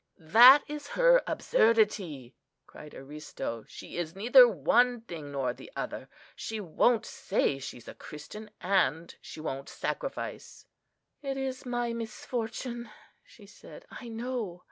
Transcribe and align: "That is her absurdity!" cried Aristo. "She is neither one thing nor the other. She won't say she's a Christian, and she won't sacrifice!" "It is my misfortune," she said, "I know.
"That 0.17 0.63
is 0.67 0.87
her 0.97 1.21
absurdity!" 1.27 2.35
cried 2.65 2.95
Aristo. 2.95 3.65
"She 3.67 3.97
is 3.97 4.15
neither 4.15 4.47
one 4.47 5.01
thing 5.01 5.31
nor 5.31 5.53
the 5.53 5.71
other. 5.75 6.09
She 6.35 6.59
won't 6.59 7.05
say 7.05 7.59
she's 7.59 7.87
a 7.87 7.93
Christian, 7.93 8.49
and 8.61 9.15
she 9.21 9.39
won't 9.39 9.69
sacrifice!" 9.69 10.65
"It 11.21 11.37
is 11.37 11.67
my 11.67 11.93
misfortune," 11.93 12.89
she 13.25 13.45
said, 13.45 13.85
"I 13.91 14.07
know. 14.09 14.59